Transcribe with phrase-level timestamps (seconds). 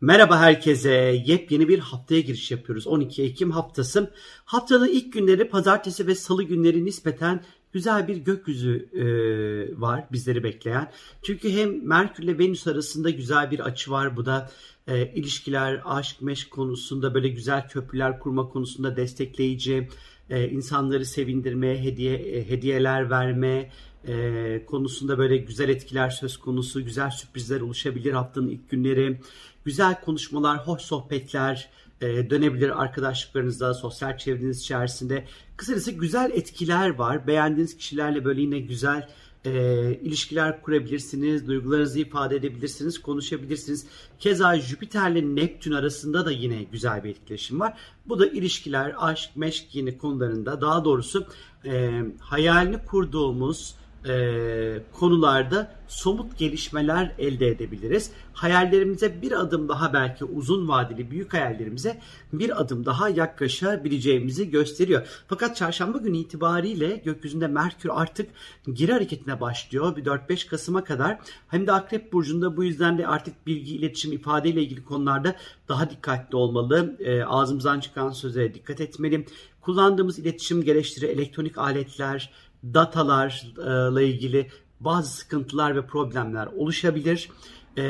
[0.00, 1.22] Merhaba herkese.
[1.26, 2.86] Yepyeni bir haftaya giriş yapıyoruz.
[2.86, 4.12] 12 Ekim haftası.
[4.44, 9.04] Haftanın ilk günleri pazartesi ve salı günleri nispeten güzel bir gökyüzü e,
[9.80, 10.92] var bizleri bekleyen.
[11.22, 14.16] Çünkü hem Merkür ile Venüs arasında güzel bir açı var.
[14.16, 14.50] Bu da
[14.86, 19.88] e, ilişkiler, aşk, meşk konusunda böyle güzel köprüler kurma konusunda destekleyici,
[20.30, 23.70] e, insanları sevindirmeye, hediye e, hediyeler verme,
[24.06, 29.20] e, konusunda böyle güzel etkiler söz konusu, güzel sürprizler oluşabilir haftanın ilk günleri.
[29.64, 31.68] Güzel konuşmalar, hoş sohbetler
[32.00, 35.24] e, dönebilir arkadaşlıklarınızda, sosyal çevreniz içerisinde.
[35.56, 37.26] Kısacası güzel etkiler var.
[37.26, 39.08] Beğendiğiniz kişilerle böyle yine güzel
[39.46, 43.86] e, ilişkiler kurabilirsiniz, duygularınızı ifade edebilirsiniz, konuşabilirsiniz.
[44.18, 47.78] Keza Jüpiter'le Neptün arasında da yine güzel bir etkileşim var.
[48.06, 51.26] Bu da ilişkiler, aşk, meşk yine konularında daha doğrusu
[51.64, 53.74] e, hayalini kurduğumuz,
[54.08, 58.10] e, konularda somut gelişmeler elde edebiliriz.
[58.32, 62.00] Hayallerimize bir adım daha belki uzun vadeli büyük hayallerimize
[62.32, 65.06] bir adım daha yaklaşabileceğimizi gösteriyor.
[65.28, 68.30] Fakat çarşamba günü itibariyle gökyüzünde Merkür artık
[68.72, 69.96] geri hareketine başlıyor.
[69.96, 71.18] Bir 4-5 Kasım'a kadar.
[71.48, 75.36] Hem de Akrep Burcu'nda bu yüzden de artık bilgi, iletişim, ifade ile ilgili konularda
[75.68, 76.96] daha dikkatli olmalı.
[77.00, 79.26] E, ağzımızdan çıkan söze dikkat etmeli.
[79.60, 82.30] Kullandığımız iletişim gereçleri, elektronik aletler,
[82.74, 84.50] datalarla ilgili
[84.80, 87.30] bazı sıkıntılar ve problemler oluşabilir.
[87.76, 87.82] Ee,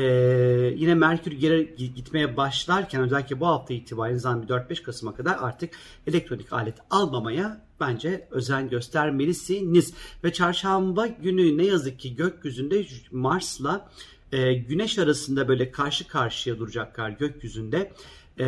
[0.77, 5.71] yine Merkür geri gitmeye başlarken özellikle bu hafta itibariyle zaten 4-5 Kasım'a kadar artık
[6.07, 9.95] elektronik alet almamaya bence özen göstermelisiniz.
[10.25, 13.89] Ve çarşamba günü ne yazık ki gökyüzünde Mars'la
[14.33, 17.93] e, Güneş arasında böyle karşı karşıya duracaklar gökyüzünde.
[18.39, 18.45] Ee,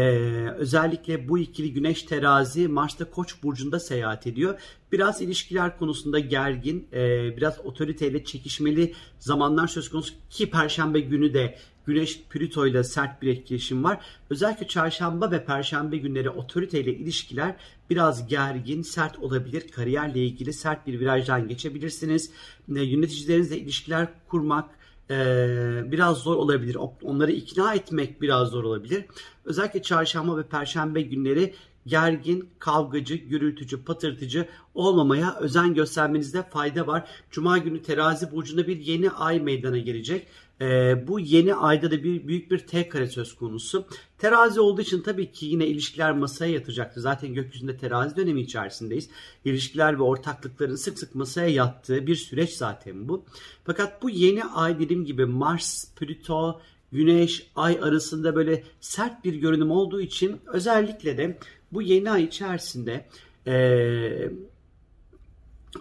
[0.56, 4.60] özellikle bu ikili Güneş terazi Mars'ta Koç burcunda seyahat ediyor.
[4.92, 11.58] Biraz ilişkiler konusunda gergin, e, biraz otoriteyle çekişmeli zamanlar söz konusu ki Perşembe günü de
[11.86, 14.00] Güneş Plüto ile sert bir etkileşim var.
[14.30, 17.56] Özellikle çarşamba ve perşembe günleri otoriteyle ilişkiler
[17.90, 19.68] biraz gergin, sert olabilir.
[19.68, 22.30] Kariyerle ilgili sert bir virajdan geçebilirsiniz.
[22.76, 24.77] E, yöneticilerinizle ilişkiler kurmak,
[25.10, 26.76] ee, biraz zor olabilir.
[27.02, 29.04] Onları ikna etmek biraz zor olabilir.
[29.44, 31.54] Özellikle çarşamba ve perşembe günleri
[31.88, 37.08] gergin, kavgacı, gürültücü, patırtıcı olmamaya özen göstermenizde fayda var.
[37.30, 40.26] Cuma günü terazi burcunda bir yeni ay meydana gelecek.
[40.60, 43.86] Ee, bu yeni ayda da bir büyük bir T kare söz konusu.
[44.18, 47.00] Terazi olduğu için tabii ki yine ilişkiler masaya yatacaktır.
[47.00, 49.10] Zaten gökyüzünde terazi dönemi içerisindeyiz.
[49.44, 53.24] İlişkiler ve ortaklıkların sık sık masaya yattığı bir süreç zaten bu.
[53.64, 56.60] Fakat bu yeni ay dediğim gibi Mars, Plüto,
[56.92, 61.38] Güneş, Ay arasında böyle sert bir görünüm olduğu için özellikle de
[61.72, 63.06] bu yeni ay içerisinde
[63.46, 64.30] e,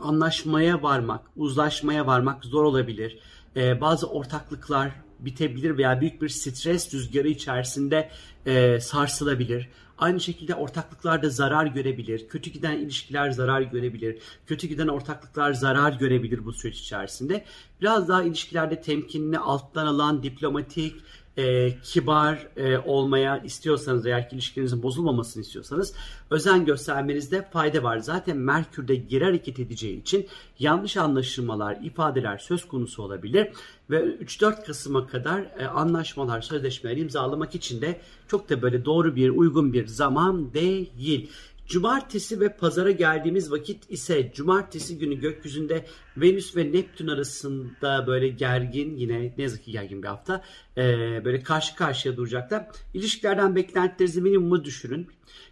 [0.02, 3.20] anlaşmaya varmak, uzlaşmaya varmak zor olabilir.
[3.56, 8.10] E, bazı ortaklıklar bitebilir veya büyük bir stres rüzgarı içerisinde
[8.46, 9.70] e, sarsılabilir.
[9.98, 12.28] Aynı şekilde ortaklıklar da zarar görebilir.
[12.28, 14.18] Kötü giden ilişkiler zarar görebilir.
[14.48, 17.46] Kötü giden ortaklıklar zarar görebilir bu süreç içerisinde.
[17.82, 20.96] Biraz daha ilişkilerde temkinli, alttan alan, diplomatik,
[21.38, 25.94] e, kibar e, olmaya istiyorsanız eğer ki ilişkinizin bozulmamasını istiyorsanız
[26.30, 27.98] özen göstermenizde fayda var.
[27.98, 30.28] Zaten Merkür'de geri hareket edeceği için
[30.60, 33.48] yanlış anlaşılmalar, ifadeler söz konusu olabilir
[33.90, 39.30] ve 3-4 Kasım'a kadar e, anlaşmalar, sözleşmeler imzalamak için de çok da böyle doğru bir,
[39.30, 41.32] uygun bir zaman değil.
[41.68, 45.86] Cumartesi ve pazara geldiğimiz vakit ise cumartesi günü gökyüzünde
[46.18, 50.44] Venüs ve Neptün arasında böyle gergin yine ne yazık ki gergin bir hafta
[50.78, 50.82] e,
[51.26, 52.68] böyle karşı karşıya duracaklar.
[52.94, 55.08] İlişkilerden beklentilerinizi minimumu düşürün.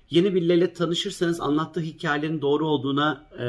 [0.09, 3.47] Yeni birileriyle tanışırsanız anlattığı hikayelerin doğru olduğuna e,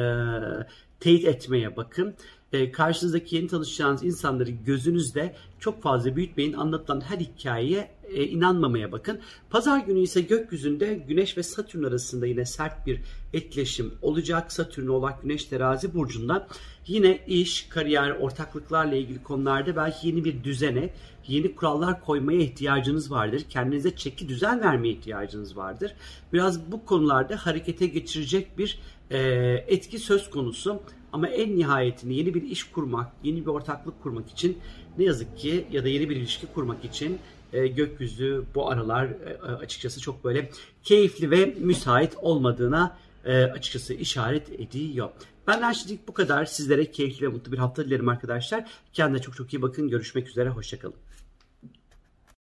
[0.99, 2.15] teyit etmeye bakın.
[2.53, 6.53] E, karşınızdaki yeni tanışacağınız insanları gözünüzde çok fazla büyütmeyin.
[6.53, 9.19] Anlatılan her hikayeye e, inanmamaya bakın.
[9.49, 13.01] Pazar günü ise gökyüzünde Güneş ve Satürn arasında yine sert bir
[13.33, 14.51] etkileşim olacak.
[14.51, 16.47] Satürn olarak Güneş terazi burcunda
[16.87, 20.89] yine iş, kariyer, ortaklıklarla ilgili konularda belki yeni bir düzene,
[21.27, 23.43] yeni kurallar koymaya ihtiyacınız vardır.
[23.49, 25.93] Kendinize çeki düzen vermeye ihtiyacınız vardır.
[26.33, 28.79] Biraz bu konularda harekete geçirecek bir
[29.11, 29.19] e,
[29.67, 30.81] etki söz konusu.
[31.13, 34.57] Ama en nihayetinde yeni bir iş kurmak, yeni bir ortaklık kurmak için
[34.97, 37.19] ne yazık ki ya da yeni bir ilişki kurmak için
[37.53, 40.49] e, gökyüzü bu aralar e, açıkçası çok böyle
[40.83, 42.97] keyifli ve müsait olmadığına
[43.27, 45.09] e, açıkçası işaret ediyor.
[45.47, 46.45] Benden şimdilik bu kadar.
[46.45, 48.69] Sizlere keyifli ve mutlu bir hafta dilerim arkadaşlar.
[48.93, 49.89] Kendine çok çok iyi bakın.
[49.89, 50.49] Görüşmek üzere.
[50.49, 51.06] Hoşçakalın.